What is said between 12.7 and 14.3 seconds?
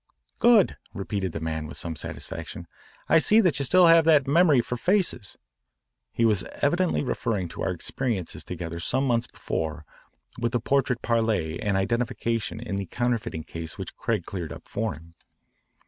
the counterfeiting case which Craig